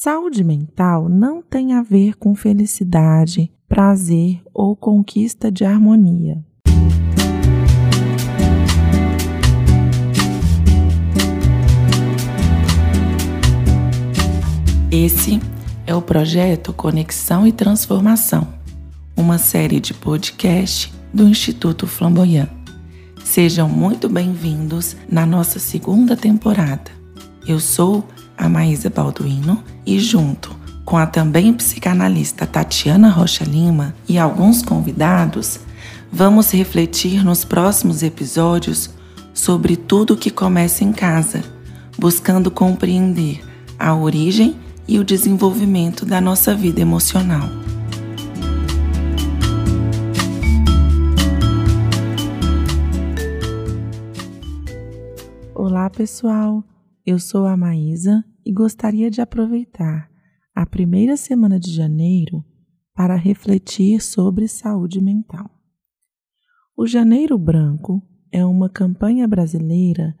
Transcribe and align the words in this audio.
Saúde 0.00 0.44
mental 0.44 1.08
não 1.08 1.42
tem 1.42 1.72
a 1.72 1.82
ver 1.82 2.14
com 2.14 2.32
felicidade, 2.32 3.50
prazer 3.68 4.40
ou 4.54 4.76
conquista 4.76 5.50
de 5.50 5.64
harmonia. 5.64 6.38
Esse 14.88 15.40
é 15.84 15.92
o 15.92 16.00
projeto 16.00 16.72
Conexão 16.72 17.44
e 17.44 17.50
Transformação, 17.50 18.46
uma 19.16 19.36
série 19.36 19.80
de 19.80 19.92
podcast 19.92 20.94
do 21.12 21.26
Instituto 21.26 21.88
Flamboyant. 21.88 22.50
Sejam 23.24 23.68
muito 23.68 24.08
bem-vindos 24.08 24.96
na 25.10 25.26
nossa 25.26 25.58
segunda 25.58 26.16
temporada. 26.16 26.88
Eu 27.44 27.58
sou 27.58 28.06
a 28.38 28.48
Maísa 28.48 28.88
Balduino 28.88 29.62
e 29.84 29.98
junto 29.98 30.56
com 30.84 30.96
a 30.96 31.06
também 31.06 31.52
psicanalista 31.52 32.46
Tatiana 32.46 33.10
Rocha 33.10 33.44
Lima 33.44 33.94
e 34.08 34.16
alguns 34.16 34.62
convidados, 34.62 35.60
vamos 36.10 36.50
refletir 36.52 37.22
nos 37.22 37.44
próximos 37.44 38.02
episódios 38.02 38.88
sobre 39.34 39.76
tudo 39.76 40.16
que 40.16 40.30
começa 40.30 40.82
em 40.82 40.92
casa, 40.92 41.42
buscando 41.98 42.50
compreender 42.50 43.44
a 43.78 43.94
origem 43.94 44.56
e 44.86 44.98
o 44.98 45.04
desenvolvimento 45.04 46.06
da 46.06 46.20
nossa 46.20 46.54
vida 46.54 46.80
emocional. 46.80 47.46
Olá, 55.54 55.90
pessoal! 55.90 56.64
Eu 57.10 57.18
sou 57.18 57.46
a 57.46 57.56
Maísa 57.56 58.22
e 58.44 58.52
gostaria 58.52 59.10
de 59.10 59.22
aproveitar 59.22 60.10
a 60.54 60.66
primeira 60.66 61.16
semana 61.16 61.58
de 61.58 61.74
janeiro 61.74 62.44
para 62.94 63.16
refletir 63.16 64.02
sobre 64.02 64.46
saúde 64.46 65.00
mental. 65.00 65.50
O 66.76 66.86
Janeiro 66.86 67.38
Branco 67.38 68.02
é 68.30 68.44
uma 68.44 68.68
campanha 68.68 69.26
brasileira 69.26 70.14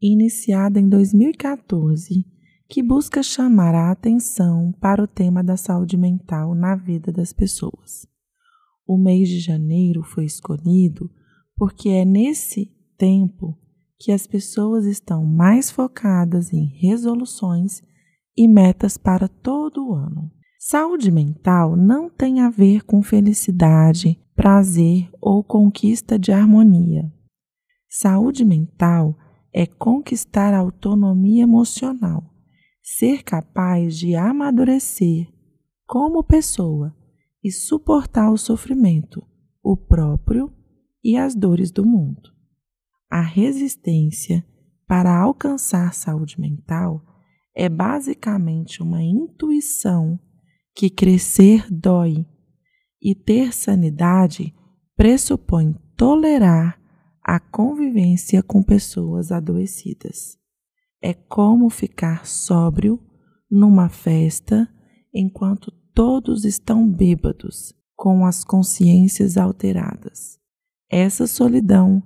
iniciada 0.00 0.80
em 0.80 0.88
2014 0.88 2.26
que 2.68 2.82
busca 2.82 3.22
chamar 3.22 3.72
a 3.76 3.92
atenção 3.92 4.72
para 4.80 5.00
o 5.00 5.06
tema 5.06 5.44
da 5.44 5.56
saúde 5.56 5.96
mental 5.96 6.56
na 6.56 6.74
vida 6.74 7.12
das 7.12 7.32
pessoas. 7.32 8.04
O 8.84 8.98
mês 8.98 9.28
de 9.28 9.38
janeiro 9.38 10.02
foi 10.02 10.24
escolhido 10.24 11.08
porque 11.54 11.88
é 11.90 12.04
nesse 12.04 12.66
tempo 12.98 13.61
que 14.02 14.10
as 14.10 14.26
pessoas 14.26 14.84
estão 14.84 15.24
mais 15.24 15.70
focadas 15.70 16.52
em 16.52 16.64
resoluções 16.64 17.80
e 18.36 18.48
metas 18.48 18.98
para 18.98 19.28
todo 19.28 19.90
o 19.90 19.94
ano. 19.94 20.28
Saúde 20.58 21.08
mental 21.12 21.76
não 21.76 22.10
tem 22.10 22.40
a 22.40 22.50
ver 22.50 22.82
com 22.82 23.00
felicidade, 23.00 24.20
prazer 24.34 25.08
ou 25.20 25.44
conquista 25.44 26.18
de 26.18 26.32
harmonia. 26.32 27.12
Saúde 27.88 28.44
mental 28.44 29.16
é 29.52 29.66
conquistar 29.66 30.52
a 30.52 30.58
autonomia 30.58 31.44
emocional, 31.44 32.24
ser 32.82 33.22
capaz 33.22 33.96
de 33.96 34.16
amadurecer 34.16 35.28
como 35.86 36.24
pessoa 36.24 36.92
e 37.44 37.52
suportar 37.52 38.32
o 38.32 38.36
sofrimento, 38.36 39.22
o 39.62 39.76
próprio 39.76 40.52
e 41.04 41.16
as 41.16 41.36
dores 41.36 41.70
do 41.70 41.86
mundo 41.86 42.31
a 43.12 43.20
resistência 43.20 44.42
para 44.88 45.14
alcançar 45.14 45.92
saúde 45.92 46.40
mental 46.40 47.04
é 47.54 47.68
basicamente 47.68 48.82
uma 48.82 49.02
intuição 49.02 50.18
que 50.74 50.88
crescer 50.88 51.70
dói 51.70 52.24
e 53.02 53.14
ter 53.14 53.52
sanidade 53.52 54.54
pressupõe 54.96 55.74
tolerar 55.94 56.80
a 57.22 57.38
convivência 57.38 58.42
com 58.42 58.62
pessoas 58.62 59.30
adoecidas. 59.30 60.38
É 61.02 61.12
como 61.12 61.68
ficar 61.68 62.26
sóbrio 62.26 62.98
numa 63.50 63.90
festa 63.90 64.66
enquanto 65.12 65.70
todos 65.92 66.46
estão 66.46 66.90
bêbados, 66.90 67.74
com 67.94 68.24
as 68.24 68.42
consciências 68.42 69.36
alteradas. 69.36 70.38
Essa 70.88 71.26
solidão 71.26 72.02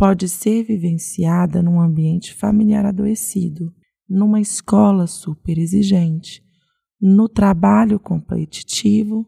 pode 0.00 0.30
ser 0.30 0.62
vivenciada 0.64 1.62
num 1.62 1.78
ambiente 1.78 2.32
familiar 2.32 2.86
adoecido, 2.86 3.70
numa 4.08 4.40
escola 4.40 5.06
super 5.06 5.58
exigente, 5.58 6.42
no 6.98 7.28
trabalho 7.28 8.00
competitivo, 8.00 9.26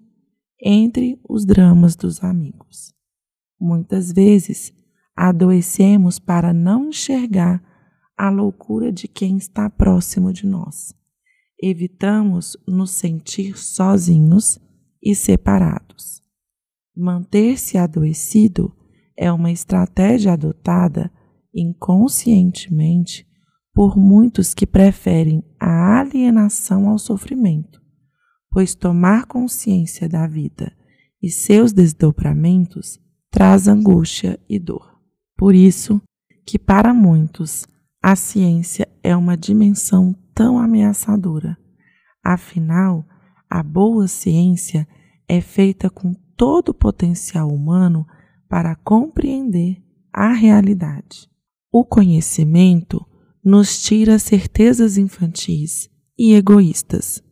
entre 0.59 1.21
os 1.29 1.45
dramas 1.45 1.95
dos 1.95 2.25
amigos. 2.25 2.95
Muitas 3.61 4.13
vezes 4.13 4.73
adoecemos 5.15 6.19
para 6.19 6.55
não 6.55 6.89
enxergar 6.89 7.63
a 8.17 8.31
loucura 8.31 8.91
de 8.91 9.07
quem 9.07 9.37
está 9.37 9.69
próximo 9.69 10.33
de 10.33 10.47
nós. 10.47 10.95
Evitamos 11.63 12.57
nos 12.67 12.93
sentir 12.93 13.59
sozinhos 13.59 14.59
e 15.03 15.15
separados. 15.15 16.23
Manter-se 16.97 17.77
adoecido 17.77 18.75
é 19.17 19.31
uma 19.33 19.51
estratégia 19.51 20.33
adotada 20.33 21.11
inconscientemente 21.55 23.27
por 23.75 23.97
muitos 23.97 24.55
que 24.55 24.67
preferem 24.67 25.43
a 25.59 26.01
alienação 26.01 26.89
ao 26.89 26.99
sofrimento, 26.99 27.81
pois 28.51 28.75
tomar 28.75 29.27
consciência 29.27 30.09
da 30.09 30.27
vida 30.27 30.73
e 31.23 31.31
seus 31.31 31.73
desdobramentos 31.73 33.01
traz 33.31 33.69
angústia 33.69 34.39
e 34.49 34.59
dor. 34.59 34.99
Por 35.37 35.55
isso 35.55 36.01
que 36.47 36.59
para 36.59 36.93
muitos 36.93 37.67
a 38.03 38.17
ciência 38.17 38.89
é 39.03 39.17
uma 39.17 39.37
dimensão 39.37 40.15
tão 40.35 40.59
ameaçadora. 40.59 41.57
Afinal, 42.23 43.07
a 43.49 43.63
boa 43.63 44.09
ciência 44.09 44.87
é 45.29 45.41
feita 45.41 45.89
com 45.89 46.15
todo 46.37 46.71
o 46.71 46.75
potencial 46.75 47.49
humano 47.49 48.07
para 48.53 48.77
compreender 48.77 49.83
a 50.13 50.31
realidade. 50.35 51.27
O 51.73 51.87
conhecimento 51.87 53.03
nos 53.43 53.83
tira 53.83 54.19
certezas 54.19 54.99
infantis 54.99 55.89
e 56.19 56.35
egoístas 56.35 57.25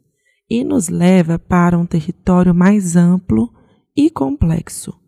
e 0.48 0.64
nos 0.64 0.88
leva 0.88 1.38
para 1.38 1.78
um 1.78 1.84
território 1.84 2.54
mais 2.54 2.97
amplo 2.97 3.53
e 3.94 4.08
complexo, 4.08 4.98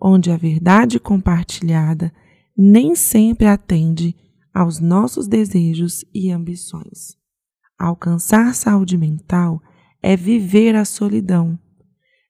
onde 0.00 0.30
a 0.30 0.38
verdade 0.38 0.98
compartilhada 0.98 2.14
nem 2.56 2.94
sempre 2.94 3.46
atende 3.46 4.16
aos 4.54 4.80
nossos 4.80 5.28
desejos 5.28 6.02
e 6.14 6.30
ambições. 6.30 7.14
Alcançar 7.78 8.54
saúde 8.54 8.96
mental 8.96 9.60
é 10.02 10.16
viver 10.16 10.74
a 10.74 10.86
solidão. 10.86 11.58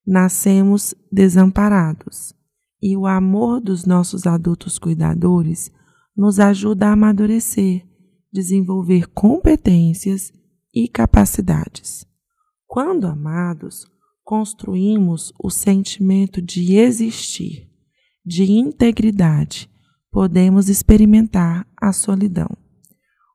Nascemos 0.04 0.92
desamparados 1.12 2.36
e 2.80 2.96
o 2.96 3.06
amor 3.06 3.60
dos 3.60 3.84
nossos 3.84 4.26
adultos 4.26 4.78
cuidadores 4.78 5.70
nos 6.16 6.38
ajuda 6.38 6.88
a 6.88 6.92
amadurecer, 6.92 7.86
desenvolver 8.32 9.06
competências 9.08 10.32
e 10.74 10.88
capacidades. 10.88 12.06
Quando 12.66 13.06
amados, 13.06 13.86
construímos 14.22 15.32
o 15.42 15.50
sentimento 15.50 16.42
de 16.42 16.76
existir, 16.76 17.68
de 18.24 18.44
integridade, 18.44 19.70
podemos 20.10 20.68
experimentar 20.68 21.66
a 21.80 21.92
solidão. 21.92 22.50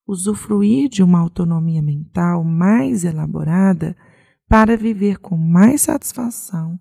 Usufruir 0.08 0.90
de 0.90 1.02
uma 1.02 1.20
autonomia 1.20 1.82
mental 1.82 2.44
mais 2.44 3.04
elaborada 3.06 3.96
para 4.48 4.78
viver 4.78 5.18
com 5.18 5.38
mais 5.38 5.82
satisfação 5.82 6.80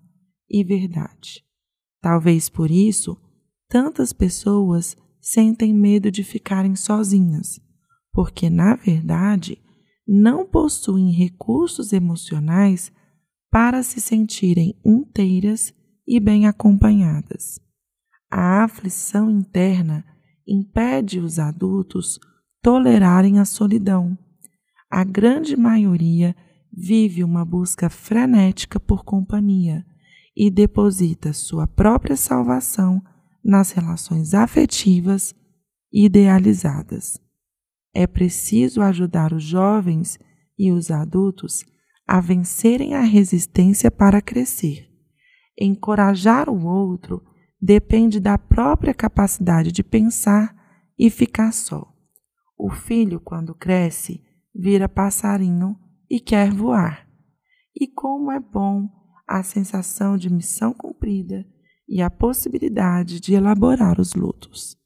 e 0.49 0.63
verdade. 0.63 1.43
Talvez 2.03 2.49
por 2.49 2.69
isso, 2.69 3.17
tantas 3.69 4.11
pessoas 4.11 4.97
sentem 5.21 5.73
medo 5.73 6.11
de 6.11 6.21
ficarem 6.21 6.75
sozinhas, 6.75 7.61
porque, 8.11 8.49
na 8.49 8.75
verdade, 8.75 9.57
não 10.05 10.45
possuem 10.45 11.11
recursos 11.11 11.93
emocionais 11.93 12.91
para 13.49 13.81
se 13.83 14.01
sentirem 14.01 14.77
inteiras 14.85 15.73
e 16.05 16.19
bem 16.19 16.45
acompanhadas. 16.45 17.57
A 18.29 18.65
aflição 18.65 19.29
interna 19.29 20.03
impede 20.45 21.19
os 21.19 21.39
adultos 21.39 22.19
tolerarem 22.61 23.39
a 23.39 23.45
solidão. 23.45 24.17
A 24.91 25.05
grande 25.05 25.55
maioria 25.55 26.35
vive 26.69 27.23
uma 27.23 27.45
busca 27.45 27.89
frenética 27.89 28.77
por 28.77 29.05
companhia 29.05 29.85
e 30.35 30.49
deposita 30.49 31.33
sua 31.33 31.67
própria 31.67 32.15
salvação 32.15 33.01
nas 33.43 33.71
relações 33.71 34.33
afetivas 34.33 35.35
idealizadas. 35.91 37.19
É 37.93 38.07
preciso 38.07 38.81
ajudar 38.81 39.33
os 39.33 39.43
jovens 39.43 40.17
e 40.57 40.71
os 40.71 40.89
adultos 40.89 41.63
a 42.07 42.19
vencerem 42.19 42.95
a 42.95 43.01
resistência 43.01 43.91
para 43.91 44.21
crescer. 44.21 44.89
Encorajar 45.59 46.49
o 46.49 46.65
outro 46.65 47.23
depende 47.61 48.19
da 48.19 48.37
própria 48.37 48.93
capacidade 48.93 49.71
de 49.71 49.83
pensar 49.83 50.55
e 50.97 51.09
ficar 51.09 51.53
só. 51.53 51.87
O 52.57 52.69
filho, 52.71 53.19
quando 53.19 53.53
cresce, 53.53 54.21
vira 54.53 54.89
passarinho 54.89 55.77
e 56.09 56.19
quer 56.19 56.51
voar. 56.51 57.07
E 57.75 57.87
como 57.87 58.31
é 58.31 58.39
bom 58.39 58.89
a 59.27 59.43
sensação 59.43 60.17
de 60.17 60.29
missão 60.29 60.73
cumprida 60.73 61.45
e 61.87 62.01
a 62.01 62.09
possibilidade 62.09 63.19
de 63.19 63.33
elaborar 63.33 63.99
os 63.99 64.13
lutos. 64.13 64.77